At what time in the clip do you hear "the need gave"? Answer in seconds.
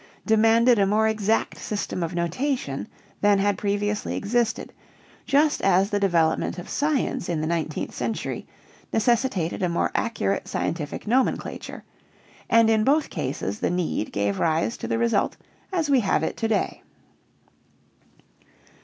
13.59-14.39